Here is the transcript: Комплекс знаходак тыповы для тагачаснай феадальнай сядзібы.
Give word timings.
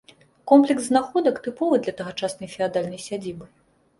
Комплекс 0.51 0.87
знаходак 0.87 1.35
тыповы 1.47 1.75
для 1.83 1.93
тагачаснай 2.01 2.49
феадальнай 2.55 3.01
сядзібы. 3.07 3.45